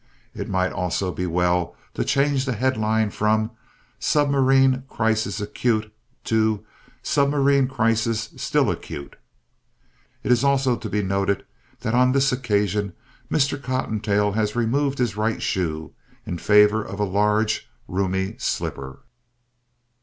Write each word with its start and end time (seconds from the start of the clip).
It 0.33 0.49
might 0.49 0.71
also 0.73 1.11
be 1.11 1.27
well 1.27 1.75
to 1.93 2.03
change 2.03 2.45
the 2.45 2.53
headline 2.53 3.11
from 3.11 3.51
"Submarine 3.99 4.81
Crisis 4.89 5.39
Acute" 5.39 5.93
to 6.23 6.65
"Submarine 7.03 7.67
Crisis 7.67 8.29
Still 8.35 8.71
Acute." 8.71 9.15
It 10.23 10.31
is 10.31 10.43
also 10.43 10.75
to 10.75 10.89
be 10.89 11.03
noted 11.03 11.45
that 11.81 11.93
on 11.93 12.13
this 12.13 12.31
occasion 12.31 12.93
Mr. 13.29 13.61
Cottontail 13.61 14.31
has 14.31 14.55
removed 14.55 14.97
his 14.97 15.15
right 15.15 15.39
shoe 15.39 15.93
in 16.25 16.39
favor 16.39 16.83
of 16.83 16.99
a 16.99 17.03
large, 17.03 17.69
roomy 17.87 18.37
slipper. 18.39 19.01